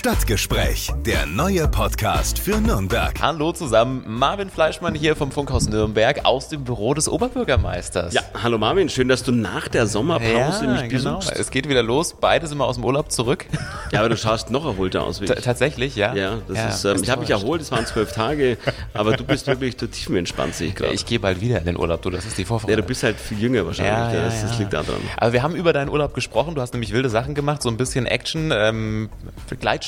[0.00, 3.20] Stadtgespräch, der neue Podcast für Nürnberg.
[3.20, 8.14] Hallo zusammen, Marvin Fleischmann hier vom Funkhaus Nürnberg aus dem Büro des Oberbürgermeisters.
[8.14, 11.16] Ja, hallo Marvin, schön, dass du nach der Sommerpause ja, mich genau.
[11.18, 11.38] besuchst.
[11.38, 13.44] Es geht wieder los, beide sind wir aus dem Urlaub zurück.
[13.92, 15.44] Ja, aber du schaust noch erholter aus wie T ich.
[15.44, 16.14] tatsächlich, ja.
[16.14, 18.56] Ja, das Ja, ist, ähm, ich habe mich erholt, es waren zwölf Tage,
[18.94, 20.94] aber du bist wirklich total entspannt, sehe ich gerade.
[20.94, 22.72] Ich gehe bald wieder in den Urlaub, du, das ist die Vorfreude.
[22.72, 24.58] Ja, du bist halt viel jünger wahrscheinlich, Ja, ja, das, das ja.
[24.60, 24.94] liegt daran.
[25.18, 26.54] Aber wir haben über deinen Urlaub gesprochen.
[26.54, 29.10] Du hast nämlich wilde Sachen gemacht, so ein bisschen Action, ähm,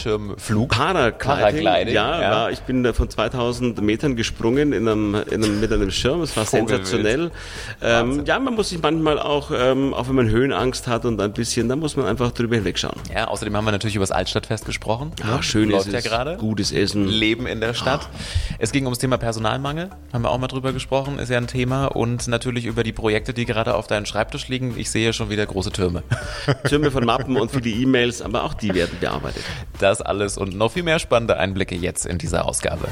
[0.02, 0.70] Gleitschirmflug.
[0.70, 2.30] Paragliding, Paragliding, ja, ja.
[2.30, 6.22] War, ich bin da von 2000 Metern gesprungen in einem, in einem, mit einem Schirm,
[6.22, 6.86] es war Vogelwild.
[6.86, 7.30] sensationell.
[7.80, 11.32] Ähm, ja, man muss sich manchmal auch, ähm, auch wenn man Höhenangst hat und ein
[11.32, 12.98] bisschen, da muss man einfach drüber hinwegschauen.
[13.14, 15.12] Ja, außerdem haben wir natürlich über das Altstadtfest gesprochen.
[15.24, 16.36] Ach, schön Läuft ist ja es, gerade.
[16.36, 17.06] gutes Essen.
[17.06, 18.08] Leben in der Stadt.
[18.58, 21.86] Es ging ums Thema Personalmangel, haben wir auch mal drüber gesprochen, ist ja ein Thema.
[21.86, 24.74] Und natürlich über die Projekte, die gerade auf deinem Schreibtisch liegen.
[24.76, 26.02] Ich sehe schon wieder große Türme.
[26.68, 29.42] Türme von Mappen und viele E-Mails, aber auch die werden bearbeitet.
[29.78, 32.88] Das alles und noch viel mehr spannende Einblicke jetzt in dieser Ausgabe.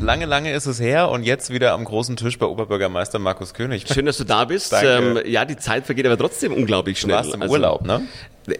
[0.00, 3.86] Lange, lange ist es her und jetzt wieder am großen Tisch bei Oberbürgermeister Markus König.
[3.88, 4.74] Schön, dass du da bist.
[4.82, 7.16] Ähm, ja, die Zeit vergeht aber trotzdem unglaublich Du schnell.
[7.16, 8.02] warst im Also, Urlaub, ne?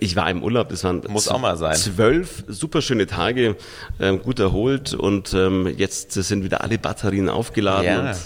[0.00, 1.74] Ich war im Urlaub, das waren Muss auch mal sein.
[1.74, 3.56] zwölf super schöne Tage,
[4.00, 8.00] ähm, gut erholt und ähm, jetzt sind wieder alle Batterien aufgeladen Ja.
[8.00, 8.16] und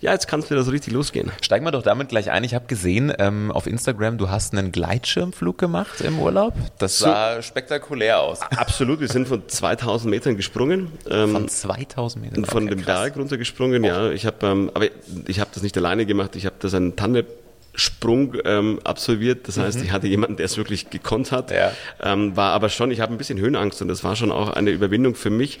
[0.00, 1.30] ja, jetzt kann es wieder so richtig losgehen.
[1.40, 2.42] Steigen wir doch damit gleich ein.
[2.42, 6.52] Ich habe gesehen ähm, auf Instagram, du hast einen Gleitschirmflug gemacht im Urlaub.
[6.78, 7.04] Das So.
[7.06, 8.40] sah spektakulär aus.
[8.56, 10.88] Absolut, wir sind von 2000 Metern gesprungen.
[11.10, 12.44] Ähm, Von 2000 Metern.
[12.46, 13.00] von Okay, dem krass.
[13.02, 14.10] Berg runtergesprungen, ja.
[14.10, 14.86] Ich habe, ähm, aber
[15.26, 16.36] ich habe das nicht alleine gemacht.
[16.36, 19.46] Ich habe das einen Tandemsprung ähm, absolviert.
[19.46, 21.50] Das heißt, ich hatte jemanden, der es wirklich gekonnt hat.
[21.50, 21.56] Mhm.
[21.56, 21.72] Ja.
[22.02, 24.70] Ähm, war aber schon, ich habe ein bisschen Höhenangst und das war schon auch eine
[24.70, 25.58] Überwindung für mich.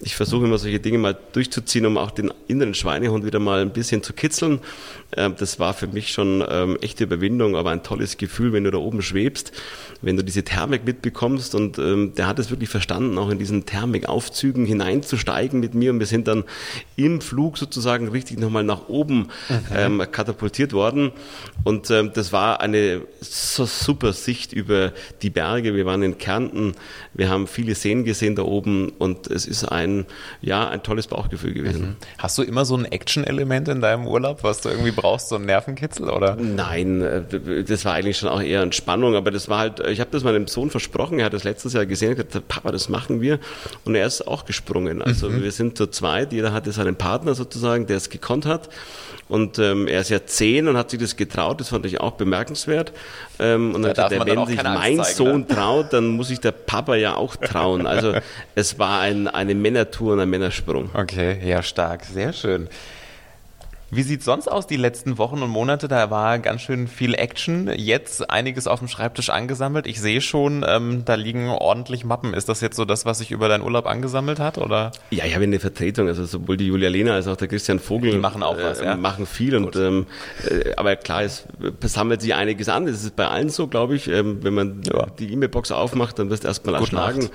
[0.00, 3.70] Ich versuche immer solche Dinge mal durchzuziehen, um auch den inneren Schweinehund wieder mal ein
[3.70, 4.58] bisschen zu kitzeln.
[5.16, 8.70] Ähm, das war für mich schon ähm, echte Überwindung, aber ein tolles Gefühl, wenn du
[8.70, 9.52] da oben schwebst,
[10.02, 11.54] wenn du diese Thermik mitbekommst.
[11.54, 15.90] Und ähm, der hat es wirklich verstanden, auch in diesen Thermikaufzügen hineinzusteigen mit mir.
[15.90, 16.44] Und wir sind dann
[16.96, 19.28] im Flug sozusagen richtig nochmal nach oben
[19.74, 21.12] ähm, katapultiert worden.
[21.64, 24.92] Und ähm, das war eine so super Sicht über
[25.22, 25.74] die Berge.
[25.74, 26.74] Wir waren in Kärnten,
[27.14, 28.90] wir haben viele Seen gesehen da oben.
[28.90, 30.06] Und es ist ein,
[30.40, 31.96] ja, ein tolles Bauchgefühl gewesen.
[32.18, 35.46] Hast du immer so ein Action-Element in deinem Urlaub, was du irgendwie brauchst, so einen
[35.46, 36.36] Nervenkitzel oder?
[36.36, 40.10] Nein, äh, das war eigentlich schon auch eher Entspannung, aber das war halt, ich habe
[40.10, 43.20] das meinem Sohn versprochen, er hat das letztes Jahr gesehen, hat gesagt, Papa, das machen
[43.20, 43.38] wir
[43.84, 45.02] und er ist auch gesprungen.
[45.02, 48.68] Also wir sind zu zweit, jeder hatte seinen Partner sozusagen, der es gekonnt hat
[49.30, 52.12] und ähm, er ist ja zehn und hat sich das getraut, das fand ich auch
[52.12, 52.92] bemerkenswert.
[53.38, 55.46] Ähm, und Da dann hat er, wenn sich mein zeigen, Sohn ne?
[55.46, 57.86] traut, dann muss sich der Papa ja auch trauen.
[57.86, 58.14] Also
[58.56, 60.90] es war ein, eine Männertour und ein Männersprung.
[60.94, 62.68] Okay, ja, stark, sehr schön.
[63.92, 65.88] Wie sieht's sonst aus die letzten Wochen und Monate?
[65.88, 67.68] Da war ganz schön viel Action.
[67.74, 69.88] Jetzt einiges auf dem Schreibtisch angesammelt.
[69.88, 72.32] Ich sehe schon, ähm, da liegen ordentlich Mappen.
[72.32, 74.58] Ist das jetzt so das, was sich über deinen Urlaub angesammelt hat?
[74.58, 74.92] Oder?
[75.10, 78.12] Ja, ich habe eine Vertretung, also sowohl die Julia Lehner als auch der Christian Vogel.
[78.12, 78.96] Die machen auch was, äh, ja?
[78.96, 80.06] Machen viel und ähm,
[80.48, 81.46] äh, aber klar, es
[81.82, 82.86] sammelt sich einiges an.
[82.86, 84.06] Das ist bei allen so, glaube ich.
[84.06, 85.06] Ähm, wenn man Ja.
[85.18, 87.28] die E-Mail-Box aufmacht, dann wirst du erstmal erschlagen.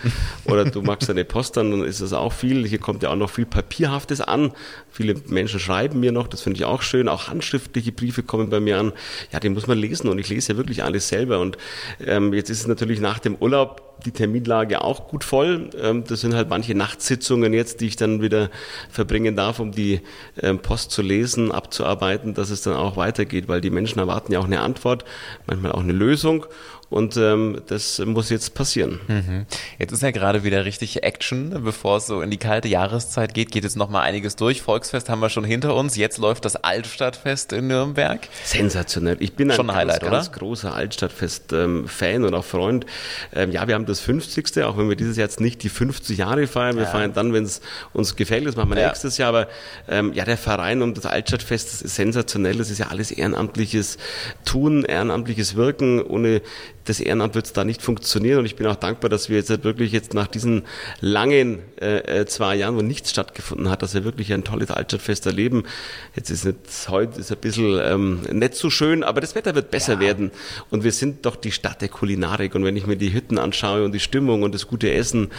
[0.45, 2.65] Oder du machst eine Post, dann ist es auch viel.
[2.65, 4.53] Hier kommt ja auch noch viel Papierhaftes an.
[4.89, 7.09] Viele Menschen schreiben mir noch, das finde ich auch schön.
[7.09, 8.93] Auch handschriftliche Briefe kommen bei mir an.
[9.33, 11.39] Ja, die muss man lesen und ich lese ja wirklich alles selber.
[11.39, 11.57] Und
[12.05, 15.69] ähm, jetzt ist es natürlich nach dem Urlaub die Terminlage auch gut voll.
[15.81, 18.49] Ähm, das sind halt manche Nachtsitzungen jetzt, die ich dann wieder
[18.89, 20.01] verbringen darf, um die
[20.41, 24.39] ähm, Post zu lesen, abzuarbeiten, dass es dann auch weitergeht, weil die Menschen erwarten ja
[24.39, 25.05] auch eine Antwort,
[25.47, 26.45] manchmal auch eine Lösung.
[26.95, 29.45] Und ähm, das muss jetzt passieren.
[29.77, 31.61] Jetzt ist ja gerade wieder richtig Action.
[31.61, 34.61] Bevor es so in die kalte Jahreszeit geht, geht jetzt noch mal einiges durch.
[34.61, 35.97] Volksfest haben wir schon hinter uns.
[35.97, 38.21] Jetzt läuft das Altstadtfest in Nürnberg.
[38.45, 39.17] Sensationell.
[39.19, 40.37] Ich bin ein Schon ein ganz, Highlight, ganz oder?
[40.39, 42.85] großer Altstadtfest-Fan und auch Freund.
[43.33, 44.63] Ähm, ja, wir haben das 50.
[44.63, 46.77] Auch wenn wir dieses Jahr jetzt nicht die 50 Jahre feiern.
[46.77, 46.89] Wir Ja.
[46.89, 47.59] feiern dann, wenn es
[47.91, 48.47] uns gefällt.
[48.47, 48.87] Das machen wir Ja.
[48.87, 49.27] nächstes Jahr.
[49.29, 49.49] Aber
[49.89, 52.55] ähm, ja, der Verein um das Altstadtfest, das ist sensationell.
[52.55, 53.97] Das ist ja alles ehrenamtliches
[54.45, 56.01] Tun, ehrenamtliches Wirken.
[56.01, 56.41] Ohne
[56.85, 58.39] das Ehrenamt wird es da nicht funktionieren.
[58.39, 60.63] Und ich bin auch dankbar, dass wir jetzt halt wirklich jetzt nach diesen
[61.01, 65.25] langen äh, äh, zwei Jahren, wo nichts stattgefunden hat, dass wir wirklich ein tolles Altstadtfest
[65.25, 65.63] erleben.
[66.15, 69.71] Jetzt ist es heute ist ein bisschen ähm, nicht so schön, aber das Wetter wird
[69.71, 70.31] besser werden.
[70.69, 72.55] Und wir sind doch die Stadt der Kulinarik.
[72.55, 75.31] Und wenn ich mir die Hütten anschaue und die Stimmung und das gute Essen,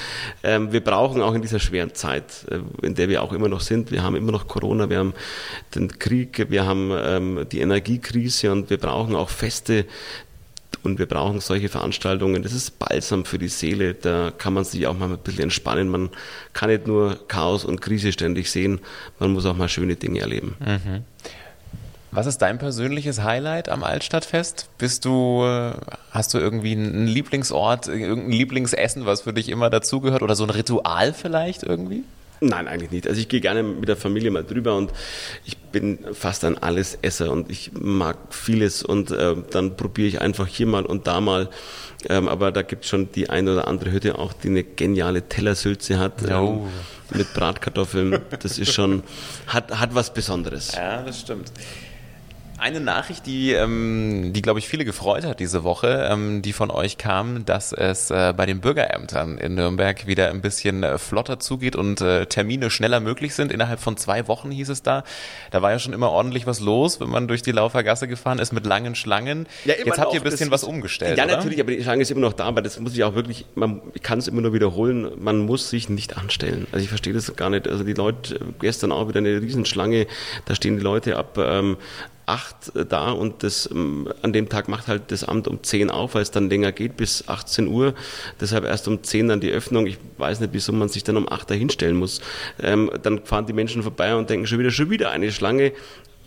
[0.42, 3.60] ähm, wir brauchen auch in dieser schweren Zeit, äh, in der wir auch immer noch
[3.60, 5.14] sind, wir haben immer noch Corona, wir haben
[5.74, 9.86] den Krieg, wir haben ähm, die Energiekrise und wir brauchen auch Feste,
[10.86, 12.42] und wir brauchen solche Veranstaltungen.
[12.42, 13.94] Das ist Balsam für die Seele.
[13.94, 15.88] Da kann man sich auch mal ein bisschen entspannen.
[15.88, 16.10] Man
[16.54, 18.80] kann nicht nur Chaos und Krise ständig sehen.
[19.18, 20.56] Man muss auch mal schöne Dinge erleben.
[22.12, 24.70] Was ist dein persönliches Highlight am Altstadtfest?
[24.78, 25.72] Bist du, äh,
[26.12, 30.50] hast du irgendwie einen Lieblingsort, irgendein Lieblingsessen, was für dich immer dazugehört oder so ein
[30.50, 32.04] Ritual vielleicht irgendwie?
[32.40, 33.08] Nein, eigentlich nicht.
[33.08, 34.92] Also ich gehe gerne mit der Familie mal drüber und
[35.44, 40.46] ich bin fast ein Allesesser und ich mag vieles und äh, dann probiere ich einfach
[40.46, 41.48] hier mal und da mal.
[42.08, 45.28] Ähm, aber da gibt es schon die eine oder andere Hütte auch, die eine geniale
[45.28, 46.22] Tellersülze hat.
[46.24, 46.28] Oh.
[46.28, 46.68] Ähm,
[47.14, 48.20] mit Bratkartoffeln.
[48.40, 49.02] Das ist schon,
[49.46, 50.74] hat, hat was Besonderes.
[50.74, 51.52] Ja, das stimmt.
[52.58, 56.70] Eine Nachricht, die, ähm, die glaube ich, viele gefreut hat diese Woche, ähm, die von
[56.70, 61.38] euch kam, dass es äh, bei den Bürgerämtern in Nürnberg wieder ein bisschen äh, flotter
[61.38, 63.52] zugeht und äh, Termine schneller möglich sind.
[63.52, 65.04] Innerhalb von zwei Wochen hieß es da.
[65.50, 68.54] Da war ja schon immer ordentlich was los, wenn man durch die Laufergasse gefahren ist
[68.54, 69.46] mit langen Schlangen.
[69.66, 71.18] Ja, Jetzt habt ihr ein bisschen was umgestellt.
[71.18, 71.36] Ja, oder?
[71.36, 73.82] natürlich, aber die Schlange ist immer noch da, aber das muss ich auch wirklich, man
[74.02, 76.66] kann es immer nur wiederholen, man muss sich nicht anstellen.
[76.72, 77.68] Also ich verstehe das gar nicht.
[77.68, 80.06] Also die Leute, gestern auch wieder eine Riesenschlange,
[80.46, 81.76] da stehen die Leute ab ähm,
[82.26, 85.90] acht äh, da und das, ähm, an dem Tag macht halt das Amt um zehn
[85.90, 87.94] auf, weil es dann länger geht bis 18 Uhr.
[88.40, 89.86] Deshalb erst um zehn dann die Öffnung.
[89.86, 92.20] Ich weiß nicht, wieso man sich dann um acht dahinstellen muss.
[92.60, 95.72] Ähm, dann fahren die Menschen vorbei und denken schon wieder, schon wieder eine Schlange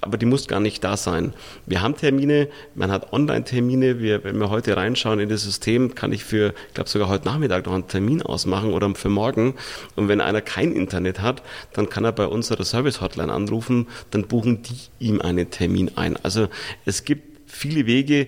[0.01, 1.34] aber die muss gar nicht da sein.
[1.66, 4.00] Wir haben Termine, man hat Online-Termine.
[4.00, 7.25] Wir, wenn wir heute reinschauen in das System, kann ich für, ich glaube sogar heute
[7.25, 9.56] Nachmittag noch einen Termin ausmachen oder für morgen.
[9.96, 11.44] Und wenn einer kein Internet hat,
[11.74, 16.18] dann kann er bei unserer Service-Hotline anrufen, dann buchen die ihm einen Termin ein.
[16.24, 16.48] Also
[16.86, 18.28] es gibt viele Wege,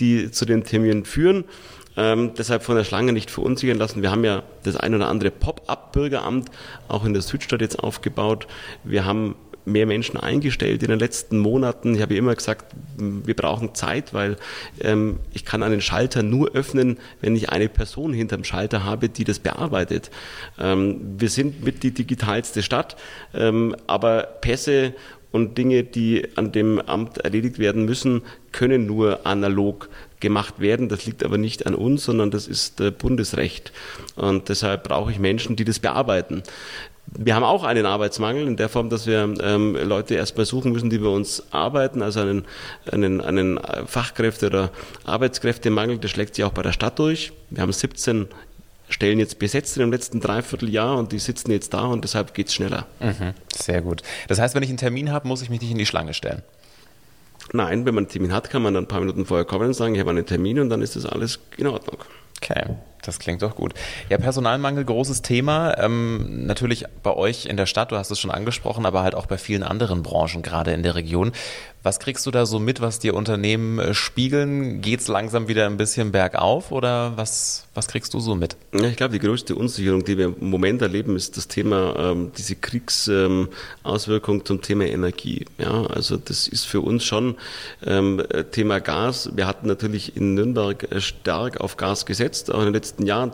[0.00, 1.44] die zu den Terminen führen.
[1.96, 4.02] Ähm, deshalb von der Schlange nicht verunsichern lassen.
[4.02, 6.50] Wir haben ja das ein oder andere Pop-up-Bürgeramt
[6.88, 8.46] auch in der Südstadt jetzt aufgebaut.
[8.82, 9.34] Wir haben
[9.64, 11.94] mehr Menschen eingestellt in den letzten Monaten.
[11.94, 14.36] Ich habe immer gesagt, wir brauchen Zeit, weil
[14.80, 19.24] ähm, ich kann einen Schalter nur öffnen, wenn ich eine Person hinterm Schalter habe, die
[19.24, 20.10] das bearbeitet.
[20.58, 22.96] Ähm, wir sind mit die digitalste Stadt,
[23.34, 24.94] ähm, aber Pässe
[25.32, 28.22] und Dinge, die an dem Amt erledigt werden müssen,
[28.52, 29.88] können nur analog
[30.20, 30.88] gemacht werden.
[30.88, 33.72] Das liegt aber nicht an uns, sondern das ist äh, Bundesrecht.
[34.14, 36.42] Und deshalb brauche ich Menschen, die das bearbeiten.
[37.18, 40.88] Wir haben auch einen Arbeitsmangel in der Form, dass wir ähm, Leute erstmal suchen müssen,
[40.88, 42.44] die bei uns arbeiten, also einen,
[42.90, 44.70] einen, einen Fachkräfte- oder
[45.04, 47.32] Arbeitskräftemangel, der schlägt sich auch bei der Stadt durch.
[47.50, 48.28] Wir haben 17
[48.88, 52.48] Stellen jetzt besetzt in dem letzten Dreivierteljahr und die sitzen jetzt da und deshalb geht
[52.48, 52.86] es schneller.
[53.00, 54.02] Mhm, sehr gut.
[54.28, 56.42] Das heißt, wenn ich einen Termin habe, muss ich mich nicht in die Schlange stellen?
[57.52, 59.74] Nein, wenn man einen Termin hat, kann man dann ein paar Minuten vorher kommen und
[59.74, 61.98] sagen, ich habe einen Termin und dann ist das alles in Ordnung.
[62.40, 63.74] Okay, das klingt doch gut.
[64.08, 65.76] Ja, Personalmangel, großes Thema.
[65.78, 69.26] Ähm, natürlich bei euch in der Stadt, du hast es schon angesprochen, aber halt auch
[69.26, 71.32] bei vielen anderen Branchen, gerade in der Region.
[71.84, 74.80] Was kriegst du da so mit, was dir Unternehmen äh, spiegeln?
[74.80, 78.56] Geht es langsam wieder ein bisschen bergauf oder was, was kriegst du so mit?
[78.72, 82.30] Ja, ich glaube, die größte Unsicherung, die wir im Moment erleben, ist das Thema, ähm,
[82.38, 85.44] diese Kriegsauswirkung ähm, zum Thema Energie.
[85.58, 87.34] Ja, also das ist für uns schon
[87.84, 88.22] ähm,
[88.52, 89.30] Thema Gas.
[89.34, 93.32] Wir hatten natürlich in Nürnberg äh, stark auf Gas gesetzt, auch in den letzten Jahren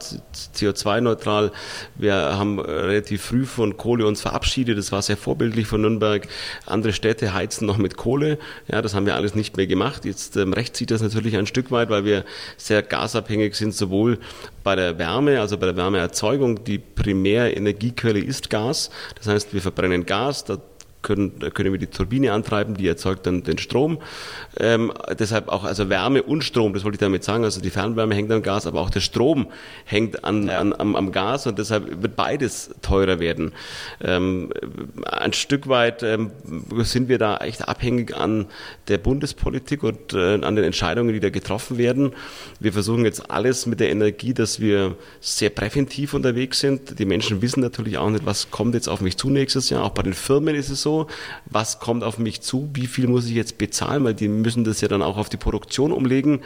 [0.54, 1.52] CO2-neutral.
[1.96, 4.78] Wir haben äh, relativ früh von Kohle uns verabschiedet.
[4.78, 6.26] Das war sehr vorbildlich von Nürnberg.
[6.66, 8.38] Andere Städte heizen noch mit Kohle.
[8.70, 10.04] Ja, das haben wir alles nicht mehr gemacht.
[10.04, 12.24] Jetzt ähm, recht sieht das natürlich ein Stück weit, weil wir
[12.56, 14.18] sehr gasabhängig sind, sowohl
[14.64, 16.64] bei der Wärme, also bei der Wärmeerzeugung.
[16.64, 18.90] Die Primärenergiequelle ist Gas.
[19.16, 20.44] Das heißt, wir verbrennen Gas.
[20.44, 20.58] Da
[21.02, 23.98] können, können wir die Turbine antreiben, die erzeugt dann den Strom.
[24.58, 27.44] Ähm, deshalb auch also Wärme und Strom, das wollte ich damit sagen.
[27.44, 29.46] Also die Fernwärme hängt am Gas, aber auch der Strom
[29.84, 33.52] hängt an, an am, am, Gas und deshalb wird beides teurer werden.
[34.02, 34.50] Ähm,
[35.06, 36.32] ein Stück weit ähm,
[36.78, 38.46] sind wir da echt abhängig an
[38.88, 42.12] der Bundespolitik und äh, an den Entscheidungen, die da getroffen werden.
[42.60, 46.98] Wir versuchen jetzt alles mit der Energie, dass wir sehr präventiv unterwegs sind.
[46.98, 49.84] Die Menschen wissen natürlich auch nicht, was kommt jetzt auf mich zu nächstes Jahr.
[49.84, 51.06] Auch bei den Firmen ist es so so,
[51.44, 54.80] was kommt auf mich zu, wie viel muss ich jetzt bezahlen, weil die müssen das
[54.80, 56.40] ja dann auch auf die Produktion umlegen.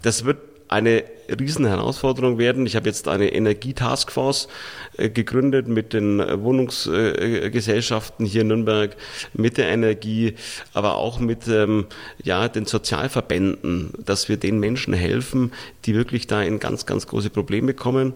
[0.00, 0.38] Das wird
[0.68, 1.04] eine
[1.38, 2.64] riesen Herausforderung werden.
[2.64, 4.48] Ich habe jetzt eine Energietaskforce
[4.96, 8.96] äh, gegründet mit den äh, Wohnungsgesellschaften hier in Nürnberg,
[9.34, 10.34] mit der Energie,
[10.72, 11.86] aber auch mit ähm,
[12.22, 15.52] ja, den Sozialverbänden, dass wir den Menschen helfen,
[15.84, 18.14] die wirklich da in ganz, ganz große Probleme kommen.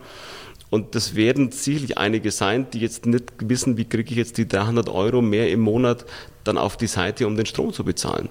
[0.70, 4.46] Und das werden sicherlich einige sein, die jetzt nicht wissen, wie kriege ich jetzt die
[4.46, 6.04] 300 Euro mehr im Monat
[6.44, 8.28] dann auf die Seite, um den Strom zu bezahlen.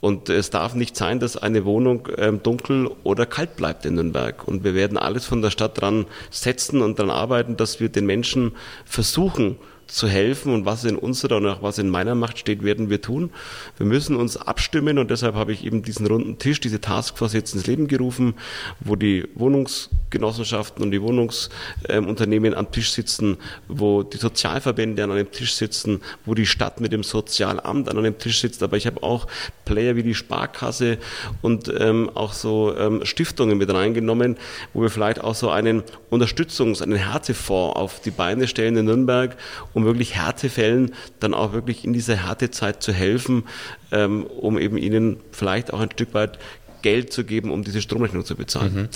[0.00, 4.46] Und es darf nicht sein, dass eine Wohnung ähm, dunkel oder kalt bleibt in Nürnberg.
[4.46, 8.06] Und wir werden alles von der Stadt dran setzen und dran arbeiten, dass wir den
[8.06, 8.52] Menschen
[8.84, 12.90] versuchen, zu helfen und was in unserer und auch was in meiner Macht steht, werden
[12.90, 13.30] wir tun.
[13.76, 17.54] Wir müssen uns abstimmen und deshalb habe ich eben diesen runden Tisch, diese Taskforce jetzt
[17.54, 18.34] ins Leben gerufen,
[18.80, 23.36] wo die Wohnungsgenossenschaften und die Wohnungsunternehmen am Tisch sitzen,
[23.68, 28.18] wo die Sozialverbände an einem Tisch sitzen, wo die Stadt mit dem Sozialamt an einem
[28.18, 28.62] Tisch sitzt.
[28.62, 29.26] Aber ich habe auch
[29.64, 30.98] Player wie die Sparkasse
[31.42, 34.36] und ähm, auch so ähm, Stiftungen mit reingenommen,
[34.72, 39.36] wo wir vielleicht auch so einen Unterstützungs-, einen Härtefonds auf die Beine stellen in Nürnberg,
[39.76, 43.44] um wirklich Härtefällen dann auch wirklich in dieser Härtezeit zu helfen,
[43.92, 46.38] ähm, um eben ihnen vielleicht auch ein Stück weit
[46.80, 48.74] Geld zu geben, um diese Stromrechnung zu bezahlen.
[48.74, 48.88] Mhm.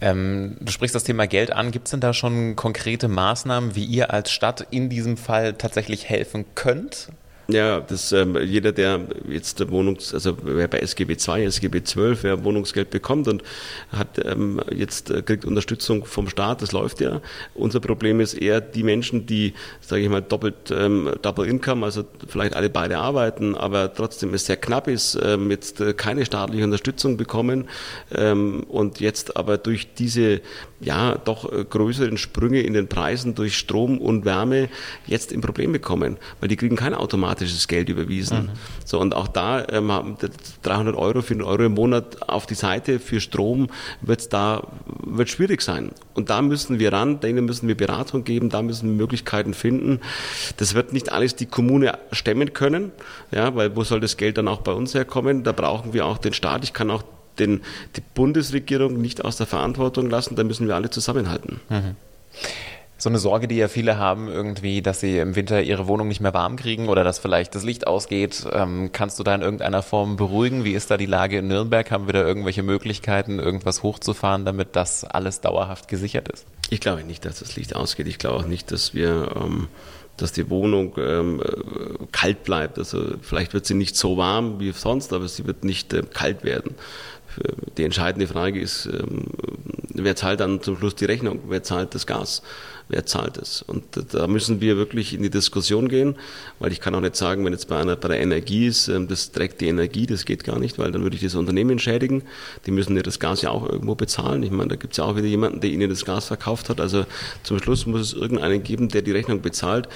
[0.00, 1.72] Ähm, du sprichst das Thema Geld an.
[1.72, 6.08] Gibt es denn da schon konkrete Maßnahmen, wie ihr als Stadt in diesem Fall tatsächlich
[6.08, 7.08] helfen könnt?
[7.48, 12.44] Ja, das, ähm, jeder, der jetzt Wohnungs-, also wer bei SGB II, SGB XII, wer
[12.44, 13.42] Wohnungsgeld bekommt und
[13.90, 17.20] hat ähm, jetzt äh, kriegt Unterstützung vom Staat, das läuft ja.
[17.54, 22.04] Unser Problem ist eher die Menschen, die, sage ich mal, doppelt ähm, Double Income, also
[22.28, 26.64] vielleicht alle beide arbeiten, aber trotzdem es sehr knapp ist, ähm, jetzt äh, keine staatliche
[26.64, 27.68] Unterstützung bekommen
[28.14, 30.40] ähm, und jetzt aber durch diese
[30.80, 34.68] ja doch äh, größeren Sprünge in den Preisen durch Strom und Wärme
[35.06, 36.94] jetzt ein Problem bekommen, weil die kriegen kein
[37.32, 38.44] automatisches Geld überwiesen.
[38.44, 38.50] Mhm.
[38.84, 40.16] So und auch da ähm,
[40.62, 43.68] 300 Euro, 400 Euro im Monat auf die Seite für Strom
[44.00, 44.62] wird da
[45.04, 45.90] wird schwierig sein.
[46.14, 50.00] Und da müssen wir ran, denen müssen wir Beratung geben, da müssen wir Möglichkeiten finden.
[50.58, 52.92] Das wird nicht alles die Kommune stemmen können,
[53.30, 55.42] ja, weil wo soll das Geld dann auch bei uns herkommen?
[55.42, 56.64] Da brauchen wir auch den Staat.
[56.64, 57.02] Ich kann auch
[57.38, 57.62] den,
[57.96, 61.60] die Bundesregierung nicht aus der Verantwortung lassen, da müssen wir alle zusammenhalten.
[61.70, 61.96] Mhm.
[63.02, 66.20] So eine Sorge, die ja viele haben, irgendwie, dass sie im Winter ihre Wohnung nicht
[66.20, 68.46] mehr warm kriegen oder dass vielleicht das Licht ausgeht.
[68.52, 70.62] Ähm, kannst du da in irgendeiner Form beruhigen?
[70.62, 71.90] Wie ist da die Lage in Nürnberg?
[71.90, 76.46] Haben wir da irgendwelche Möglichkeiten, irgendwas hochzufahren, damit das alles dauerhaft gesichert ist?
[76.70, 78.06] Ich glaube nicht, dass das Licht ausgeht.
[78.06, 79.66] Ich glaube auch nicht, dass wir ähm,
[80.16, 81.42] dass die Wohnung ähm,
[82.12, 82.78] kalt bleibt.
[82.78, 86.44] Also vielleicht wird sie nicht so warm wie sonst, aber sie wird nicht äh, kalt
[86.44, 86.76] werden.
[87.76, 89.24] Die entscheidende Frage ist, ähm,
[89.94, 91.40] wer zahlt dann zum Schluss die Rechnung?
[91.48, 92.42] Wer zahlt das Gas?
[92.88, 93.62] Wer zahlt es?
[93.62, 96.16] Und da müssen wir wirklich in die Diskussion gehen,
[96.58, 99.08] weil ich kann auch nicht sagen, wenn jetzt bei einer bei der Energie ist, ähm,
[99.08, 102.22] das trägt die Energie, das geht gar nicht, weil dann würde ich das Unternehmen schädigen.
[102.66, 104.42] Die müssen ja das Gas ja auch irgendwo bezahlen.
[104.42, 106.80] Ich meine, da gibt es ja auch wieder jemanden, der ihnen das Gas verkauft hat.
[106.80, 107.06] Also
[107.42, 109.88] zum Schluss muss es irgendeinen geben, der die Rechnung bezahlt.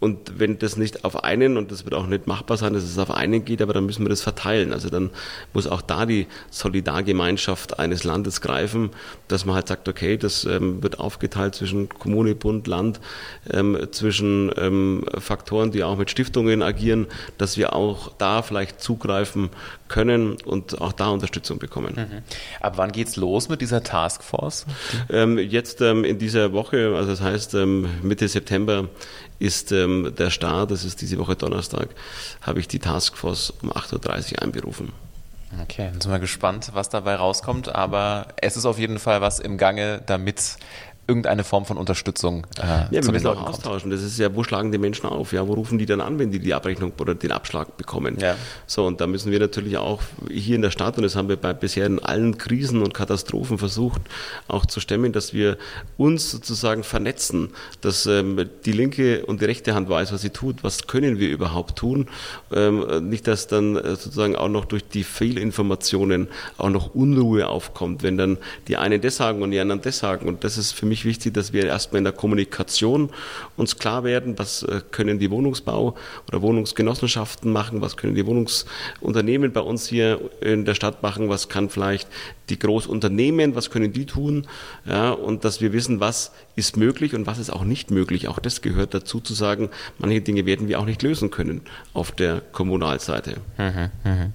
[0.00, 2.98] Und wenn das nicht auf einen, und das wird auch nicht machbar sein, dass es
[2.98, 4.72] auf einen geht, aber dann müssen wir das verteilen.
[4.72, 5.10] Also dann
[5.52, 8.90] muss auch da die Solidargemeinschaft eines Landes greifen,
[9.26, 13.00] dass man halt sagt, okay, das ähm, wird aufgeteilt zwischen Kommune, Bund, Land,
[13.50, 19.50] ähm, zwischen ähm, Faktoren, die auch mit Stiftungen agieren, dass wir auch da vielleicht zugreifen
[19.88, 21.94] können und auch da Unterstützung bekommen.
[21.96, 22.22] Mhm.
[22.60, 24.66] Ab wann geht's los mit dieser Taskforce?
[25.10, 28.88] Ähm, jetzt ähm, in dieser Woche, also das heißt ähm, Mitte September
[29.38, 31.88] ist ähm, der Start, das ist diese Woche Donnerstag,
[32.42, 34.92] habe ich die Taskforce um 8.30 Uhr einberufen.
[35.62, 39.40] Okay, dann sind wir gespannt, was dabei rauskommt, aber es ist auf jeden Fall was
[39.40, 40.58] im Gange, damit
[41.08, 43.90] irgendeine Form von Unterstützung äh, Ja, wir müssen auch austauschen.
[43.90, 45.32] Das ist ja, wo schlagen die Menschen auf?
[45.32, 48.18] Ja, wo rufen die dann an, wenn die die Abrechnung oder den Abschlag bekommen?
[48.20, 48.36] Ja.
[48.66, 51.36] So, und da müssen wir natürlich auch hier in der Stadt, und das haben wir
[51.36, 54.02] bei bisher in allen Krisen und Katastrophen versucht,
[54.48, 55.56] auch zu stemmen, dass wir
[55.96, 57.50] uns sozusagen vernetzen,
[57.80, 61.30] dass ähm, die linke und die rechte Hand weiß, was sie tut, was können wir
[61.30, 62.08] überhaupt tun.
[62.52, 68.02] Ähm, nicht, dass dann äh, sozusagen auch noch durch die Fehlinformationen auch noch Unruhe aufkommt,
[68.02, 68.36] wenn dann
[68.68, 70.28] die einen das sagen und die anderen das sagen.
[70.28, 73.10] Und das ist für mich mich wichtig, dass wir erstmal in der Kommunikation
[73.56, 75.94] uns klar werden, was äh, können die Wohnungsbau-
[76.28, 81.48] oder Wohnungsgenossenschaften machen, was können die Wohnungsunternehmen bei uns hier in der Stadt machen, was
[81.48, 82.08] kann vielleicht
[82.48, 84.46] die Großunternehmen, was können die tun,
[84.86, 88.28] ja, und dass wir wissen, was ist möglich und was ist auch nicht möglich.
[88.28, 91.62] Auch das gehört dazu zu sagen, manche Dinge werden wir auch nicht lösen können
[91.94, 93.36] auf der Kommunalseite.
[93.58, 94.30] Mhm, mh.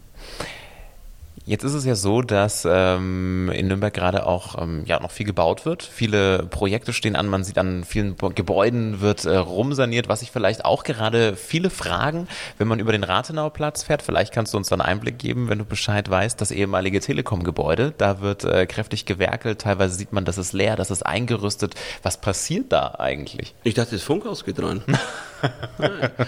[1.45, 5.25] Jetzt ist es ja so, dass ähm, in Nürnberg gerade auch ähm, ja noch viel
[5.25, 5.83] gebaut wird.
[5.83, 10.63] Viele Projekte stehen an, man sieht an vielen Gebäuden wird äh, rumsaniert, was sich vielleicht
[10.63, 14.01] auch gerade viele fragen, wenn man über den Rathenauplatz fährt.
[14.01, 17.93] Vielleicht kannst du uns dann einen Einblick geben, wenn du Bescheid weißt, das ehemalige Telekom-Gebäude,
[17.97, 21.75] da wird äh, kräftig gewerkelt, teilweise sieht man, das ist leer, das ist eingerüstet.
[22.03, 23.53] Was passiert da eigentlich?
[23.63, 24.81] Ich dachte, das Funkhaus geht rein.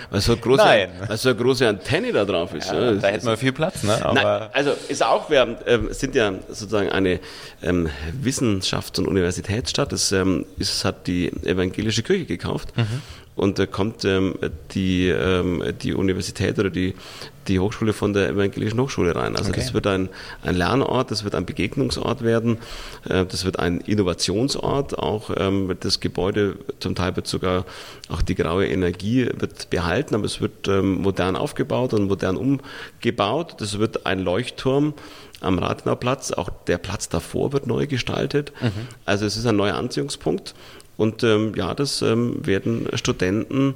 [0.10, 0.90] weil, so große, Nein.
[1.08, 2.70] weil so eine große Antenne da drauf ist.
[2.70, 2.94] Ja, ja.
[2.94, 4.04] Da hätten wir viel Platz, ne?
[4.04, 7.20] Aber Nein, also ist auch, wir äh, sind ja sozusagen eine
[7.62, 7.90] ähm,
[8.22, 9.92] Wissenschafts- und Universitätsstadt.
[9.92, 12.76] Das ähm, ist, hat die evangelische Kirche gekauft.
[12.78, 13.02] Mhm.
[13.36, 14.36] Und da kommt ähm,
[14.72, 16.96] die, ähm, die Universität oder die,
[17.48, 19.36] die Hochschule von der Evangelischen Hochschule rein.
[19.36, 19.60] Also okay.
[19.60, 20.10] das wird ein,
[20.42, 22.58] ein Lernort, das wird ein Begegnungsort werden,
[23.10, 27.66] äh, das wird ein Innovationsort, auch ähm, das Gebäude, zum Teil wird sogar
[28.10, 33.56] auch die graue Energie wird behalten, aber es wird ähm, modern aufgebaut und modern umgebaut.
[33.60, 34.94] Das wird ein Leuchtturm
[35.42, 38.54] am Rathenauplatz, auch der Platz davor wird neu gestaltet.
[38.62, 38.88] Mhm.
[39.04, 40.56] Also es ist ein neuer Anziehungspunkt
[40.98, 43.76] und ähm, ja, das ähm, werden Studenten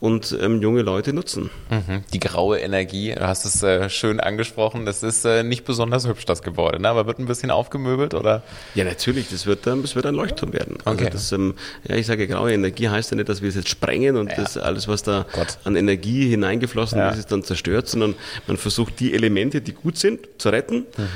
[0.00, 1.50] und ähm, junge Leute nutzen.
[1.70, 2.04] Mhm.
[2.12, 6.24] Die graue Energie, du hast es äh, schön angesprochen, das ist äh, nicht besonders hübsch,
[6.24, 6.88] das Gebäude, ne?
[6.88, 8.42] aber wird ein bisschen aufgemöbelt, oder?
[8.74, 10.78] Ja, natürlich, das wird, ähm, das wird ein Leuchtturm werden.
[10.84, 11.10] Also okay.
[11.10, 11.54] das, ähm,
[11.88, 14.36] ja, ich sage, graue Energie heißt ja nicht, dass wir es jetzt sprengen und ja.
[14.36, 15.58] das alles, was da Gott.
[15.64, 17.10] an Energie hineingeflossen ja.
[17.10, 18.14] ist, ist dann zerstört, sondern
[18.46, 20.86] man versucht, die Elemente, die gut sind, zu retten.
[20.96, 21.08] Mhm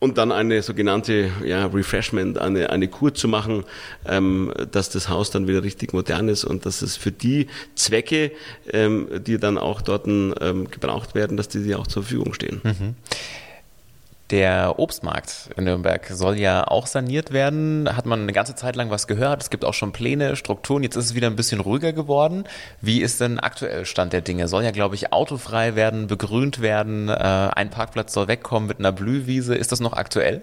[0.00, 3.64] und dann eine sogenannte ja, Refreshment, eine, eine Kur zu machen,
[4.06, 8.32] ähm, dass das Haus dann wieder richtig modern ist und dass es für die Zwecke,
[8.72, 12.60] ähm, die dann auch dort ähm, gebraucht werden, dass die, die auch zur Verfügung stehen.
[12.64, 12.94] Mhm.
[14.30, 17.88] Der Obstmarkt in Nürnberg soll ja auch saniert werden.
[17.96, 19.42] Hat man eine ganze Zeit lang was gehört.
[19.42, 20.84] Es gibt auch schon Pläne, Strukturen.
[20.84, 22.44] Jetzt ist es wieder ein bisschen ruhiger geworden.
[22.80, 24.46] Wie ist denn aktuell Stand der Dinge?
[24.46, 27.08] Soll ja, glaube ich, autofrei werden, begrünt werden.
[27.08, 29.56] Äh, ein Parkplatz soll wegkommen mit einer Blühwiese.
[29.56, 30.42] Ist das noch aktuell?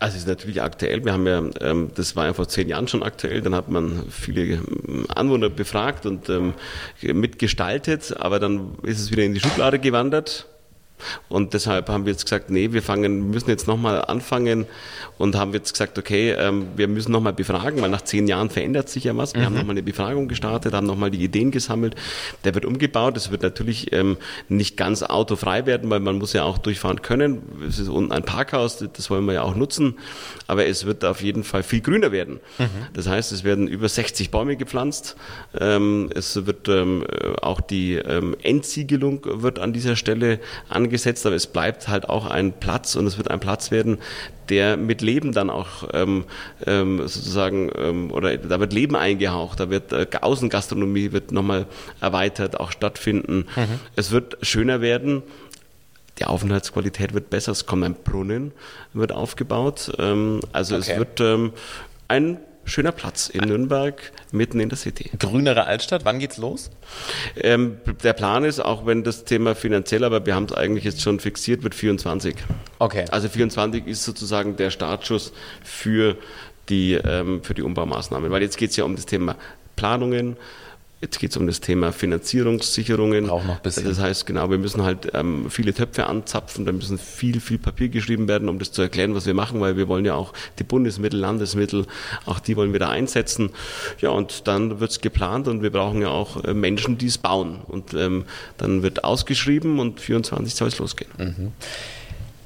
[0.00, 1.04] Also es ist natürlich aktuell.
[1.04, 3.40] Wir haben ja, ähm, das war ja vor zehn Jahren schon aktuell.
[3.40, 6.54] Dann hat man viele ähm, Anwohner befragt und ähm,
[7.02, 10.46] mitgestaltet, aber dann ist es wieder in die Schublade gewandert.
[11.28, 14.66] Und deshalb haben wir jetzt gesagt, nee, wir fangen, müssen jetzt nochmal anfangen
[15.18, 18.88] und haben jetzt gesagt, okay, ähm, wir müssen nochmal befragen, weil nach zehn Jahren verändert
[18.88, 19.34] sich ja was.
[19.34, 19.46] Wir mhm.
[19.46, 21.94] haben nochmal eine Befragung gestartet, haben nochmal die Ideen gesammelt.
[22.44, 23.16] Der wird umgebaut.
[23.16, 24.16] Es wird natürlich ähm,
[24.48, 27.42] nicht ganz autofrei werden, weil man muss ja auch durchfahren können.
[27.68, 29.98] Es ist unten ein Parkhaus, das wollen wir ja auch nutzen.
[30.46, 32.40] Aber es wird auf jeden Fall viel grüner werden.
[32.58, 32.68] Mhm.
[32.94, 35.16] Das heißt, es werden über 60 Bäume gepflanzt.
[35.58, 36.68] Ähm, es wird
[37.42, 42.52] auch die Entsiegelung wird an dieser Stelle angefangen angesetzt, aber es bleibt halt auch ein
[42.52, 43.98] Platz und es wird ein Platz werden,
[44.48, 46.24] der mit Leben dann auch ähm,
[46.66, 51.66] ähm, sozusagen ähm, oder da wird Leben eingehaucht, da wird äh, Außengastronomie wird nochmal
[52.00, 53.46] erweitert, auch stattfinden.
[53.54, 53.80] Mhm.
[53.96, 55.22] Es wird schöner werden.
[56.18, 58.52] Die Aufenthaltsqualität wird besser, es kommt ein Brunnen,
[58.92, 59.92] wird aufgebaut.
[59.98, 60.90] Ähm, also okay.
[60.90, 61.52] es wird ähm,
[62.08, 65.10] ein schöner Platz in Nürnberg, mitten in der City.
[65.18, 66.70] Grünere Altstadt, wann geht's los?
[67.36, 71.02] Ähm, der Plan ist, auch wenn das Thema finanziell, aber wir haben es eigentlich jetzt
[71.02, 72.36] schon fixiert, wird 24.
[72.78, 73.04] Okay.
[73.10, 75.32] Also 24 ist sozusagen der Startschuss
[75.62, 76.16] für
[76.68, 78.30] die, ähm, für die Umbaumaßnahmen.
[78.30, 79.36] Weil jetzt geht es ja um das Thema
[79.76, 80.36] Planungen,
[81.00, 83.28] Jetzt geht es um das Thema Finanzierungssicherungen.
[83.28, 83.84] Braucht noch ein bisschen.
[83.84, 87.88] Das heißt, genau, wir müssen halt ähm, viele Töpfe anzapfen, da müssen viel, viel Papier
[87.88, 90.64] geschrieben werden, um das zu erklären, was wir machen, weil wir wollen ja auch die
[90.64, 91.86] Bundesmittel, Landesmittel,
[92.26, 93.50] auch die wollen wir da einsetzen.
[94.00, 97.18] Ja, und dann wird es geplant und wir brauchen ja auch äh, Menschen, die es
[97.18, 97.60] bauen.
[97.68, 98.24] Und ähm,
[98.56, 101.10] dann wird ausgeschrieben und 24 soll es losgehen.
[101.16, 101.52] Mhm.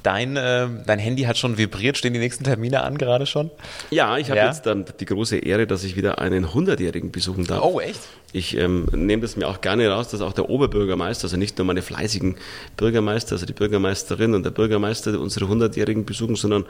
[0.03, 1.97] Dein, äh, dein Handy hat schon vibriert.
[1.97, 3.49] Stehen die nächsten Termine an gerade schon?
[3.89, 4.47] Ja, ich habe ja?
[4.47, 7.63] jetzt dann die große Ehre, dass ich wieder einen 100-Jährigen besuchen darf.
[7.63, 8.01] Oh, echt?
[8.35, 11.67] Ich ähm, nehme das mir auch gerne raus, dass auch der Oberbürgermeister, also nicht nur
[11.67, 12.35] meine fleißigen
[12.77, 16.65] Bürgermeister, also die Bürgermeisterin und der Bürgermeister unsere 100-Jährigen besuchen, sondern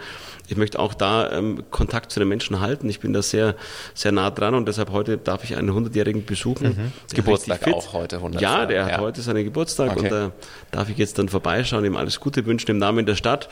[0.49, 2.89] ich möchte auch da ähm, Kontakt zu den Menschen halten.
[2.89, 3.55] Ich bin da sehr,
[3.93, 6.67] sehr nah dran und deshalb heute darf ich einen 100-Jährigen besuchen.
[6.67, 7.15] Mhm.
[7.15, 8.41] Geburtstag auch heute, 100.
[8.41, 9.99] Ja, der hat heute seinen Geburtstag okay.
[10.01, 10.31] und da
[10.71, 13.49] darf ich jetzt dann vorbeischauen, ihm alles Gute wünschen im Namen der Stadt.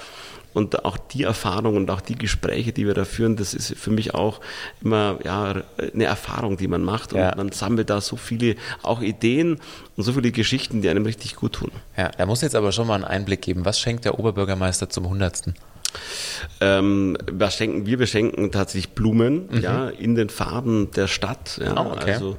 [0.53, 3.89] Und auch die Erfahrung und auch die Gespräche, die wir da führen, das ist für
[3.89, 4.41] mich auch
[4.81, 5.61] immer ja,
[5.93, 7.13] eine Erfahrung, die man macht.
[7.13, 7.33] Und ja.
[7.37, 9.61] man sammelt da so viele auch Ideen
[9.95, 11.71] und so viele Geschichten, die einem richtig gut tun.
[11.95, 13.63] Ja, er muss jetzt aber schon mal einen Einblick geben.
[13.63, 15.53] Was schenkt der Oberbürgermeister zum 100.
[16.59, 17.99] Ähm, was schenken wir?
[17.99, 19.61] Wir schenken tatsächlich Blumen, mhm.
[19.61, 21.59] ja, in den Farben der Stadt.
[21.63, 22.13] Ja, oh, okay.
[22.13, 22.37] Also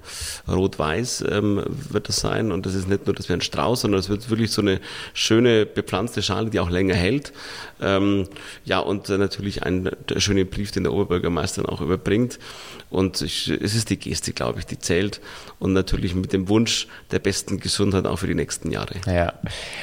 [0.48, 2.52] rot-weiß ähm, wird das sein.
[2.52, 4.80] Und das ist nicht nur, dass wir ein Strauß, sondern es wird wirklich so eine
[5.12, 7.32] schöne bepflanzte Schale, die auch länger hält.
[7.80, 8.28] Ähm,
[8.64, 12.38] ja, und äh, natürlich ein schöner Brief, den der Oberbürgermeister dann auch überbringt.
[12.90, 15.20] Und ich, es ist die Geste, glaube ich, die zählt.
[15.58, 18.94] Und natürlich mit dem Wunsch der besten Gesundheit auch für die nächsten Jahre.
[19.06, 19.32] Ja.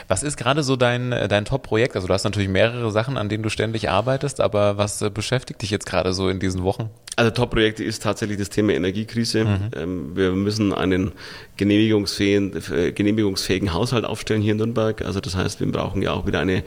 [0.08, 1.96] Was ist gerade so dein, dein Top-Projekt?
[1.96, 5.62] Also du hast natürlich mehrere Sachen, an denen du ständig arbeitest, aber was äh, beschäftigt
[5.62, 6.90] dich jetzt gerade so in diesen Wochen?
[7.20, 9.44] Also Top-Projekte ist tatsächlich das Thema Energiekrise.
[9.44, 9.60] Mhm.
[9.76, 11.12] Ähm, wir müssen einen
[11.58, 15.02] genehmigungsfähigen, äh, genehmigungsfähigen Haushalt aufstellen hier in Nürnberg.
[15.02, 16.64] Also das heißt, wir brauchen ja auch wieder eine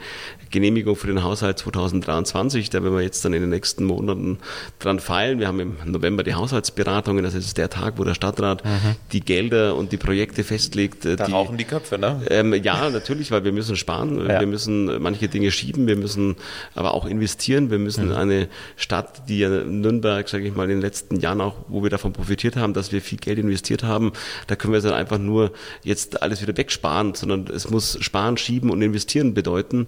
[0.51, 2.69] Genehmigung für den Haushalt 2023.
[2.69, 4.37] Da werden wir jetzt dann in den nächsten Monaten
[4.77, 5.39] dran feilen.
[5.39, 7.23] Wir haben im November die Haushaltsberatungen.
[7.23, 8.95] Das ist der Tag, wo der Stadtrat mhm.
[9.11, 11.03] die Gelder und die Projekte festlegt.
[11.05, 12.21] Äh, da die, rauchen die Köpfe, ne?
[12.29, 14.19] Ähm, ja, natürlich, weil wir müssen sparen.
[14.29, 14.39] Ja.
[14.41, 15.87] Wir müssen manche Dinge schieben.
[15.87, 16.35] Wir müssen
[16.75, 17.71] aber auch investieren.
[17.71, 18.15] Wir müssen mhm.
[18.15, 21.83] eine Stadt, die ja Nürnberg, sage sage ich mal, in den letzten Jahren auch, wo
[21.83, 24.11] wir davon profitiert haben, dass wir viel Geld investiert haben,
[24.47, 25.53] da können wir dann einfach nur
[25.83, 29.85] jetzt alles wieder wegsparen, sondern es muss sparen, schieben und investieren bedeuten.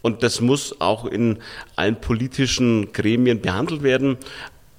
[0.00, 1.36] Und das muss auch in
[1.76, 4.16] allen politischen Gremien behandelt werden.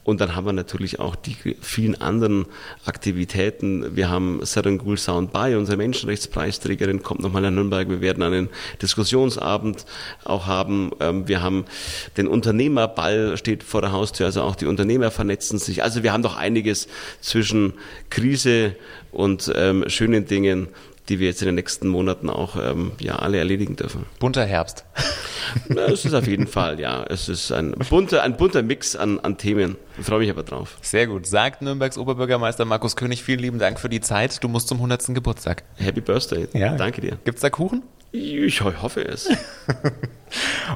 [0.04, 2.46] Und dann haben wir natürlich auch die vielen anderen
[2.86, 3.96] Aktivitäten.
[3.96, 7.88] Wir haben Serengul Sound By, unsere Menschenrechtspreisträgerin, kommt nochmal nach Nürnberg.
[7.88, 8.50] Wir werden einen
[8.82, 9.86] Diskussionsabend
[10.24, 10.92] auch haben.
[11.00, 11.66] Ähm, wir haben
[12.18, 15.84] den Unternehmerball steht vor der Haustür, also auch die Unternehmer vernetzen sich.
[15.84, 16.88] Also wir haben doch einiges
[17.20, 17.74] zwischen
[18.10, 18.76] Krise
[19.12, 20.68] und ähm, schönen Dingen,
[21.10, 24.06] die wir jetzt in den nächsten Monaten auch ähm, ja alle erledigen dürfen.
[24.20, 24.86] Bunter Herbst.
[25.68, 27.04] Ja, es ist auf jeden Fall, ja.
[27.10, 29.76] Es ist ein bunter, ein bunter Mix an, an Themen.
[30.00, 30.78] Ich freue mich aber drauf.
[30.82, 31.26] Sehr gut.
[31.26, 34.42] Sagt Nürnbergs Oberbürgermeister Markus König, vielen lieben Dank für die Zeit.
[34.44, 35.14] Du musst zum 100.
[35.14, 35.64] Geburtstag.
[35.76, 36.48] Happy Birthday.
[36.54, 36.78] Ja.
[36.78, 37.18] Danke dir.
[37.26, 37.84] Gibt's da Kuchen?
[38.14, 39.30] Ich hoffe es.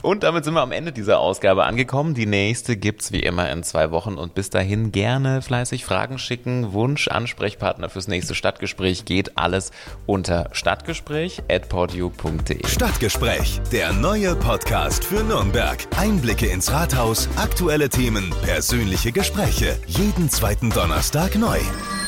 [0.02, 2.14] Und damit sind wir am Ende dieser Ausgabe angekommen.
[2.14, 6.74] Die nächste gibt's wie immer in zwei Wochen und bis dahin gerne fleißig Fragen schicken.
[6.74, 9.72] Wunsch, Ansprechpartner fürs nächste Stadtgespräch geht alles
[10.06, 12.68] unter stadtgespräch@podu.de.
[12.68, 15.78] Stadtgespräch, der neue Podcast für Nürnberg.
[15.98, 19.78] Einblicke ins Rathaus, aktuelle Themen, persönliche Gespräche.
[19.88, 21.60] Jeden zweiten Donnerstag neu.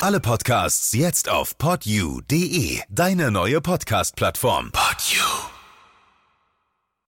[0.01, 4.71] Alle Podcasts jetzt auf podu.de, deine neue Podcast-Plattform.
[4.71, 5.56] Podu.